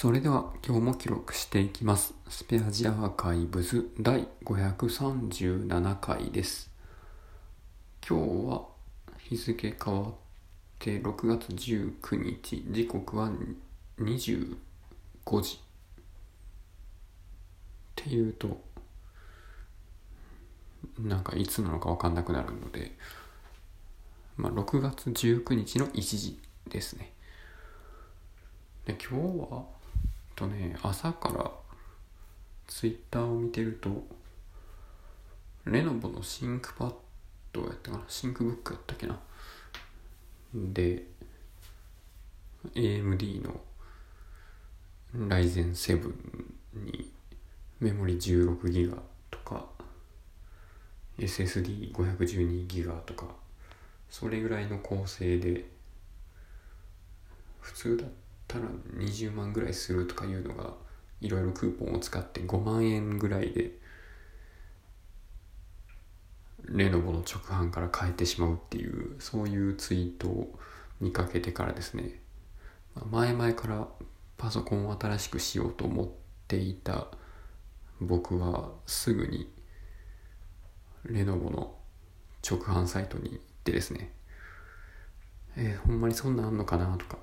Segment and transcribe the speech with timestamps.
[0.00, 2.14] それでは今日も記録していきます。
[2.28, 6.70] スペアジアアーカイブズ第537回です。
[8.08, 8.62] 今日は
[9.18, 10.12] 日付変わっ
[10.78, 13.28] て6月19日、時刻は
[13.98, 14.56] 25
[15.42, 15.56] 時。
[15.56, 15.58] っ
[17.96, 18.60] ていうと、
[21.00, 22.92] なんかいつなのかわかんなくなるので、
[24.36, 26.38] まあ6月19日の1時
[26.68, 27.12] ですね。
[28.86, 29.77] で今日は
[30.38, 31.50] とね朝から
[32.68, 34.06] ツイッターを見てると
[35.64, 36.94] レノボのシンクパッ
[37.52, 39.18] ドやったかなシンクブックやったっけな。
[40.54, 41.02] で
[42.72, 43.60] AMD の
[45.28, 46.14] ライゼン7
[46.74, 47.10] に
[47.80, 48.96] メモリ 16GB
[49.32, 49.66] とか
[51.18, 53.26] SSD512GB とか
[54.08, 55.64] それぐらいの構成で
[57.60, 58.64] 普通だったたら
[58.96, 60.72] 20万ぐらいするとかいうのが
[61.20, 63.72] いろいろクーポンを使って5万円ぐらいで
[66.64, 70.58] レノボの直販から買えてしまうっていうそういうツイートを
[71.00, 72.20] 見かけてからですね。
[73.10, 73.86] 前々から
[74.36, 76.08] パソコンを新しくしようと思っ
[76.48, 77.06] ていた
[78.00, 79.48] 僕はすぐに
[81.04, 81.76] レノボの
[82.48, 84.12] 直販サイトに行ってですね。
[85.56, 87.18] えー、ほんまにそんなんあんのかなとか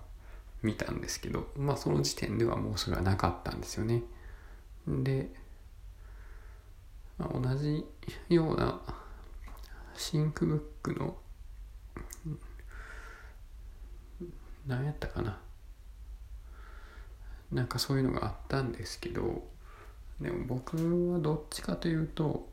[0.66, 4.04] 見たんですけどまあその時点ではもうそれはなかったんですよね。
[4.88, 5.30] で、
[7.18, 7.86] まあ、同じ
[8.30, 8.82] ような
[9.96, 11.16] シンクブックの
[14.68, 15.40] 何やったかな。
[17.52, 19.44] なんかそういうのがあったんですけど
[20.20, 22.50] でも僕はどっちかというと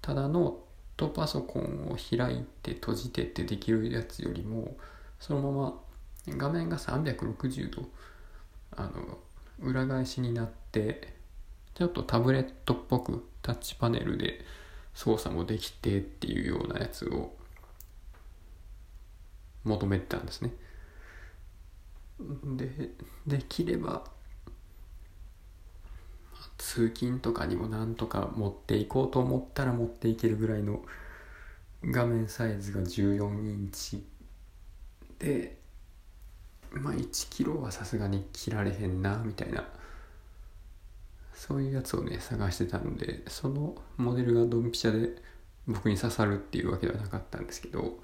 [0.00, 0.54] ただノー
[0.96, 4.76] トパソコンを開いて閉じてってできるやつよりも
[5.20, 5.80] そのまま
[6.36, 7.88] 画面が360度
[8.72, 9.18] あの
[9.60, 11.14] 裏返しになって
[11.74, 14.44] ちょっとタブレットっぽくタッチパネルで
[14.94, 17.36] 操作もできてっていうようなやつを
[19.64, 20.52] 求めてたんですね。
[22.56, 22.90] で
[23.26, 24.04] できれば
[26.56, 30.82] 通勤とかにもなんとか持っていこうと思ったら持っていけるぐらいの
[31.84, 34.04] 画面サイズが14インチ
[35.20, 35.57] で
[36.72, 39.66] まあ1キロはさすがに切られへんなみたいな。
[41.34, 45.22] そういうやつをね探してたのでそのモデルがドンピシャで
[45.68, 48.00] 僕に刺さるっていうわけではなかったんですけど、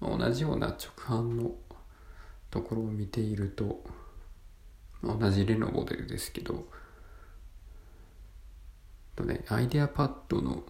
[0.00, 1.50] ま、同じような直販の
[2.50, 3.84] ところを見ていると、
[5.02, 6.66] 同じレノボデルですけど
[9.14, 10.62] とねアイデアパッドの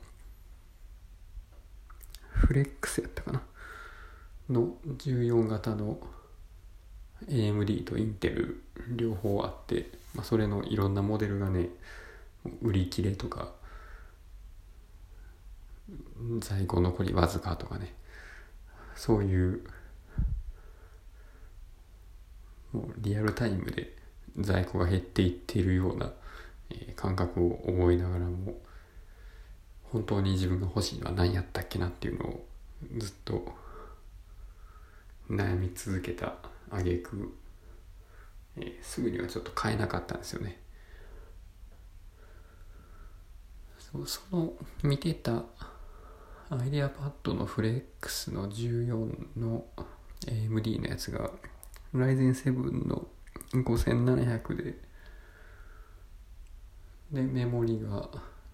[2.31, 3.43] フレックスやったかな？
[4.51, 5.99] の14型の
[7.29, 11.69] AMD とインテル両方あって、まあ、それのいろんなモデルがね
[12.62, 13.53] 売り切れとか
[16.41, 17.95] 在庫残りわずかとかね
[18.95, 19.61] そういう
[22.73, 23.97] もうリアルタイムで
[24.39, 26.11] 在庫が減っていっているような、
[26.71, 28.55] え、感覚を覚えながらも
[29.85, 32.47] 本当に自分が欲しいのは何やったっけなっていうのを
[32.99, 33.55] ずっと
[35.31, 36.35] 悩み続けた
[36.79, 37.35] 挙句、
[38.57, 40.61] えー、すぐにはちょっと買えなかったんですよね。
[44.07, 44.53] その
[44.83, 45.45] 見てた
[46.51, 49.65] アイデアパッドのフレックスの14の
[50.27, 51.31] AMD のやつが
[51.95, 53.06] Ryzen 7の
[53.53, 54.75] 5700で
[57.12, 58.09] でメモリが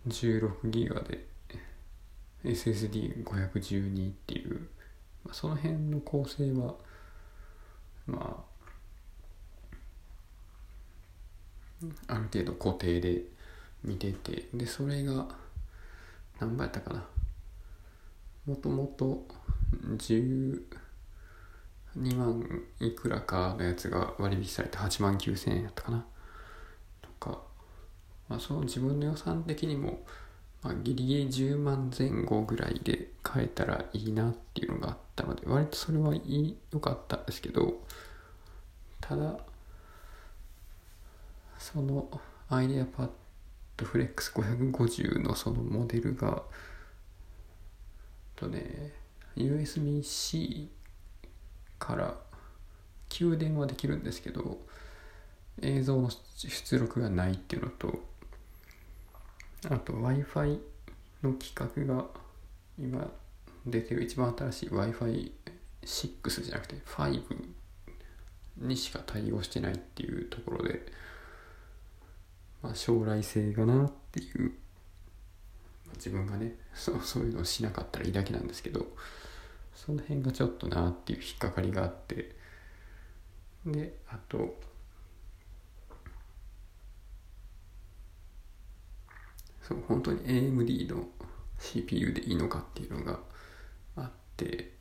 [0.06, 1.26] 16GB で
[2.44, 4.69] SSD512 っていう
[5.32, 6.75] その辺の構成は
[8.06, 8.50] まあ
[12.09, 13.22] ある程度固定で
[13.83, 15.27] 見ててでそれが
[16.38, 17.05] 何倍やったかな。
[18.47, 19.27] もともと
[19.97, 20.61] 12
[22.16, 26.05] 万いくらかのやつが割引されて8万9000円やったかな。
[27.03, 27.43] とか、
[28.29, 30.03] まあ、その自分の予算的にも、
[30.62, 37.82] まあ、ギリギリ10万前後ぐらいで買えたらいいなっていうのがあったので割とそれはいい良かったんですけど
[39.10, 39.36] ただ
[41.58, 42.08] その
[42.48, 43.08] アイデアパッ
[43.76, 46.44] ドフレックス550のそのモデルが
[48.36, 48.92] とね
[49.36, 50.68] USB-C
[51.80, 52.14] から
[53.08, 54.58] 給電はできるんですけど
[55.60, 57.98] 映像の出力がないっていうのと
[59.70, 60.60] あと Wi-Fi
[61.24, 62.04] の規格が
[62.78, 63.10] 今
[63.66, 67.59] 出てる一番新しい Wi-Fi6 じゃなくて5
[68.60, 70.86] にしか対応してないっていうところで
[72.62, 74.50] まあ、将来性がなっていう、
[75.86, 78.86] まあ、自分がねそうそういうのをしなかったらいいだけなんですけど
[79.74, 82.34] その辺がちょっとなっていう引っかかりがあって
[83.64, 84.58] であと
[89.62, 91.04] そう本当に AMD の
[91.58, 93.20] CPU でいいのかっていうのが
[93.96, 94.72] あって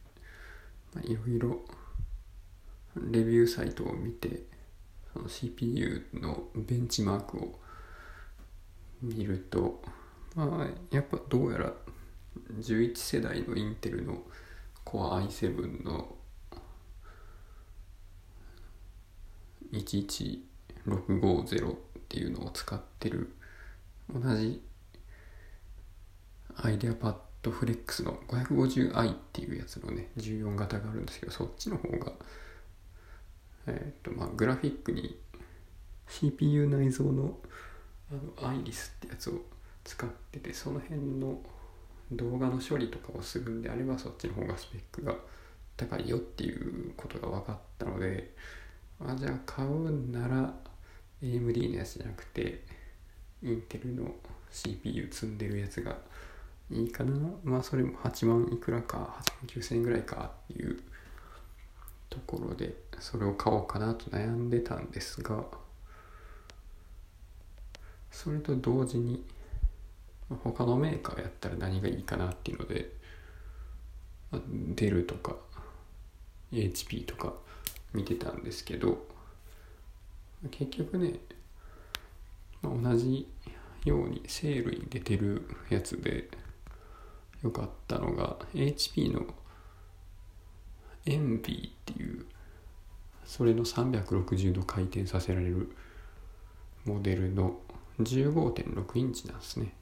[1.03, 1.59] いろいろ
[2.95, 4.43] レビューサイトを見て
[5.13, 7.59] その CPU のベンチマークを
[9.01, 9.81] 見ると
[10.35, 11.73] まあやっぱどうやら
[12.59, 14.21] 11世代のインテルの
[14.85, 16.15] Core i7 の
[19.71, 21.77] 11650っ
[22.07, 23.35] ていうのを使ってる
[24.11, 24.61] 同じ
[26.55, 32.13] アイデアパッドフレックスの 550i っていうやつのね14型があるんですけどそっちの方が
[33.69, 35.17] えっ、とまあグラフィックに
[36.07, 37.37] CPU 内蔵の
[38.11, 39.33] あのアイリスってやつを
[39.83, 41.39] 使っててその辺の
[42.11, 45.13] 動画の処理とかをするんであればそっちの方がスペックが
[45.77, 48.33] 高いよっていうことが分かったので
[48.99, 50.53] あじゃあ買うなら
[51.21, 52.65] AMD のやつじゃなくて
[53.43, 54.11] インテルの
[54.51, 55.95] CPU 積んでるやつが
[56.71, 57.13] いいかな。
[57.43, 60.79] まあそれも8万いくらか8万9000円ぐらいかっていう
[62.09, 65.43] ところでそれを買おうかなと悩んでたんですが
[68.11, 69.23] それと同時に
[70.43, 72.91] 他のメーカーやったら何がいいかなっていうので
[74.75, 75.35] デルとか
[76.51, 77.33] HP とか
[77.93, 79.05] 見てたんですけど
[80.51, 81.15] 結局ね
[82.63, 83.27] 同じ
[83.85, 86.29] ようにセールに出てるやつで
[87.43, 89.25] よかったのが HP の
[91.05, 92.25] エンビーっていう
[93.25, 95.75] それの360度回転させられる
[96.85, 97.59] モデルの
[97.99, 99.73] 15.6インチなんですね。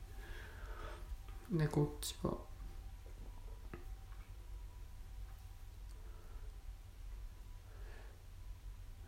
[1.52, 2.34] でこっちは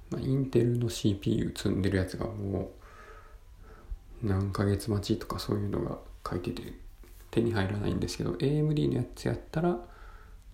[0.10, 2.72] まあ、インテルの CPU 積んでるやつがも
[4.24, 6.74] う何ヶ月待ちとかそういうのが書いてて
[7.32, 9.80] 手に入らないんですけど AMD のやつやったら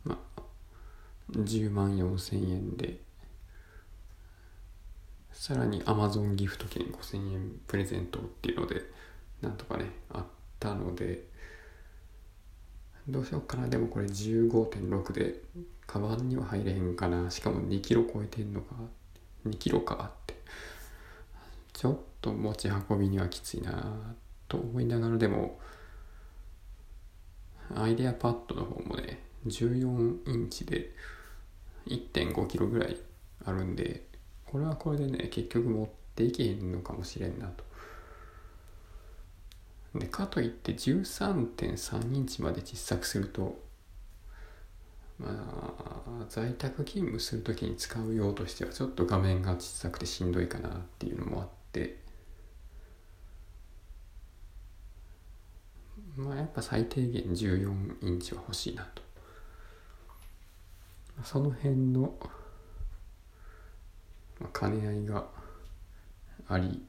[0.04, 0.42] まあ
[1.32, 3.00] 10万4千円で。
[5.32, 8.82] さらに Amazon ギフト券5000円プレゼントっていうので
[9.42, 10.26] なんとかねあっ
[10.60, 11.34] たので。
[13.08, 13.68] どうしようかな。
[13.68, 15.40] でもこれ15.6で
[15.86, 17.30] カバンには入れへんかな。
[17.30, 18.76] しかも2キロ超えてんのか。
[19.46, 20.34] 2キロかって。
[21.72, 24.16] ちょっと持ち運びにはきついな
[24.48, 25.18] と思いながら。
[25.20, 25.60] でも
[27.76, 30.92] アイデアパッドの方もね14インチで
[31.88, 32.98] 1.5キロぐらい
[33.46, 34.08] あるんで
[34.46, 37.64] これはこれでね結局持っていけへんのかもしれんなと。
[39.96, 43.64] でかといって13.3インチまで小さくすると
[45.18, 52.04] まあ在宅勤務する時に使う用としてはちょっと画面が小さくてしんどいかなっていうのもあって。
[56.16, 59.05] まあやっぱ最低限14インチは欲しいなと。
[61.24, 62.18] その辺の、
[64.54, 65.26] 兼ね合いが
[66.48, 66.86] あり、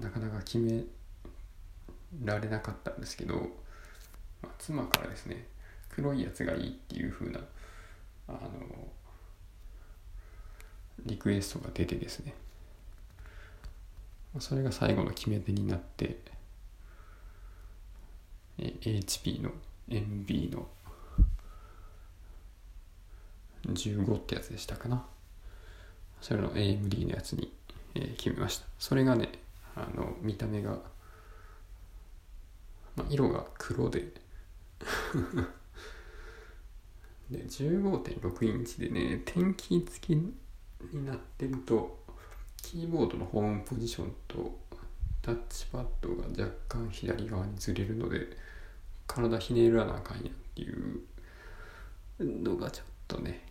[0.00, 0.84] なかなか決め
[2.24, 3.34] られなかったんですけど、
[4.42, 5.46] まあ、妻からですね
[5.90, 7.40] 黒いやつがいいっていう風な
[8.28, 8.38] あの
[11.04, 12.34] リクエストが出てですね
[14.38, 16.18] それが最後の決め手になって
[18.58, 19.50] HP の
[19.88, 20.66] MB の
[23.66, 25.04] 15ってやつでしたかな。
[26.20, 27.52] それの AMD のやつに、
[27.94, 28.66] えー、決めました。
[28.78, 29.30] それがね
[29.74, 30.78] あの見た目が、
[32.96, 34.12] まあ、色が黒で。
[37.30, 40.32] で15.6インチでね天気付きに
[41.04, 42.04] なってると
[42.62, 44.58] キーボードのホームポジションと
[45.22, 48.28] タッチパッドが若干左側にずれるので
[49.06, 51.00] 体ひねらなあかんやっていう
[52.20, 53.42] のがちょっとね、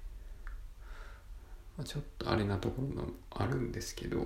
[1.84, 4.26] ちょっとあれなところもあるんですけど、ま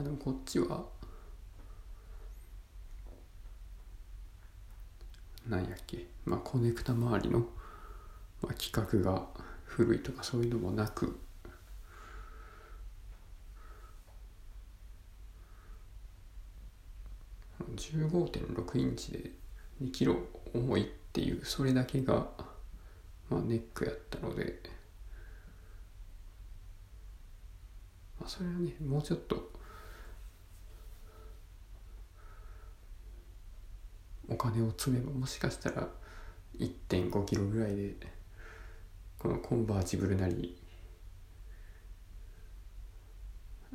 [0.00, 0.84] あ、でもこっちは
[5.48, 7.44] なんやっけ、まあ、コネクタ周りの、ま
[8.44, 9.26] あ、規格が
[9.64, 11.18] 古いとかそういうのもなく
[17.76, 19.30] 15.6インチで
[19.82, 20.16] 2キロ
[20.52, 20.86] 重いっ
[21.18, 22.28] ていうそれだけが
[23.30, 24.60] まあ、ネックやったので、
[28.18, 29.52] まあ、それはねもうちょっと
[34.30, 35.88] お金を積めばもしかしたら
[36.58, 37.96] 1.5キロぐらいで
[39.18, 40.56] このコンバーチブルなり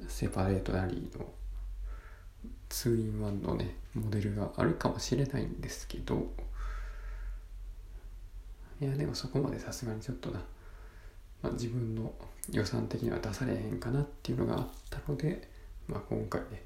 [0.08, 1.26] セパレートなりの
[2.70, 6.34] 2in1 のねモデルがあるかもしれないんですけど
[8.82, 10.40] いやでもそこまでさすがにちょっとな、
[11.42, 12.12] まあ、自分の
[12.52, 15.48] 予算的には出されへんかなっていうのがあったので、
[15.88, 16.64] まあ、今回ね、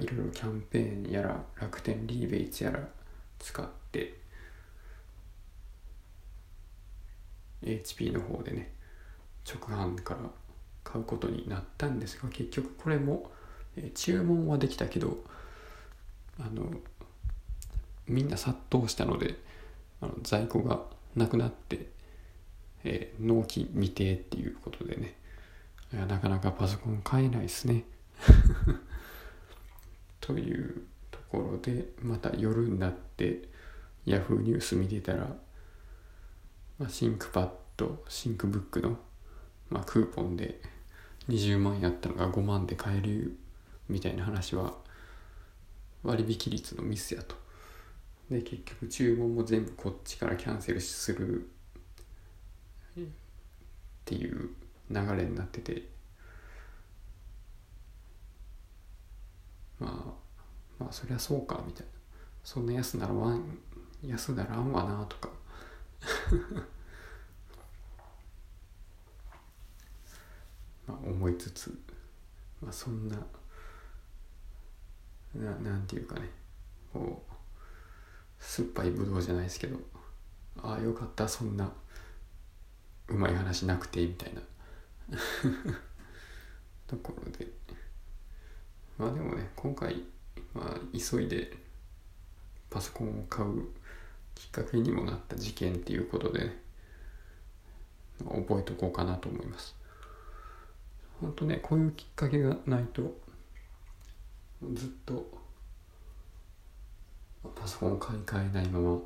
[0.00, 2.80] いろいろキャンペーンやら楽天リーベイツやら
[3.38, 4.18] 使って
[7.62, 8.72] HP の方でね
[9.46, 10.20] 直販から
[10.84, 13.30] 買うことになったんですが結局これも、
[13.76, 15.18] え、注文はできたけど
[16.38, 16.64] あの
[18.06, 19.36] みんな殺到したので
[20.00, 20.80] あの在庫が
[21.16, 21.88] なくなって、
[22.84, 25.14] えー、納期未定っていうことでね。
[25.92, 27.84] いやなかなかパソコン買えないですね。
[30.20, 33.48] というところでまた夜になって
[34.04, 35.36] ヤフーニュース見てたら、
[36.78, 38.98] まあ、 ThinkPad ThinkBook の、
[39.70, 40.60] まあ、クーポンで
[41.28, 43.38] 20万やったのが5万で買える
[43.88, 44.74] みたいな話は
[46.02, 47.36] 割引率のミスやと。
[48.30, 51.48] で結局注文も全部こっちからキャンセルする
[53.00, 53.04] っ
[54.04, 54.50] ていう
[54.90, 55.98] 流れになってて。
[59.78, 59.92] まあ
[60.78, 61.92] まあそりゃそうかみたいな。
[62.42, 63.58] そんな安ならわん
[64.02, 65.30] 安ならんわなとか。
[70.86, 71.78] まあ思いつつ
[72.60, 73.16] まあそんな
[75.34, 76.30] ななんていうかね。
[76.92, 77.27] こう
[78.38, 79.78] 酸っぱいぶどうじゃないですけど
[80.62, 81.70] ああよかったそんな
[83.08, 84.42] うまい話なくてみたいな。
[86.86, 87.46] ところで。
[88.98, 90.02] まあでもね今回、
[90.54, 91.56] まあ、急いで
[92.68, 93.68] パソコンを買う
[94.34, 96.56] きっかけにもなった事件っていうことでね
[98.24, 99.76] 覚えとこうかなと思います。
[101.20, 103.18] 本当ねこういうきっかけがないと
[104.74, 105.30] ずっと
[107.54, 108.98] パソコンを買い替えないまま、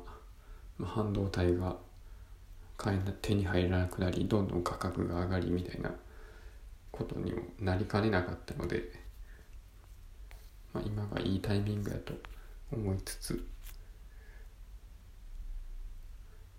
[0.77, 1.75] ま、半導体が
[2.77, 5.91] 買え手に入らなくなりどんどん価格が上がりみたいな
[6.91, 8.83] ことにもなりかねなかったので、
[10.73, 12.13] まあ、今がいいタイミングやと
[12.71, 13.47] 思いつつ、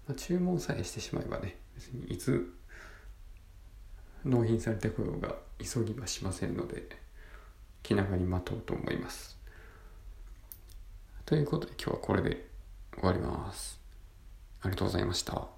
[0.09, 2.55] まあ、注文さえしてしまえばね別にいつ
[4.25, 6.88] 納品されてこようが急ぎはしませんので
[7.83, 9.44] 気長に待とうと思います。
[11.26, 12.49] ということで今日はこれで
[12.95, 13.81] 終わります。
[14.61, 15.54] ありがとうございました。